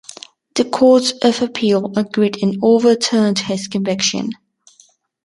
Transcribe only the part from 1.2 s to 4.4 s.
of Appeal agreed and overturned his conviction.